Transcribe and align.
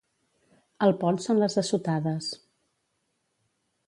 Al 0.85 0.93
pont 1.03 1.19
són 1.25 1.41
les 1.43 1.57
assotades. 1.63 2.31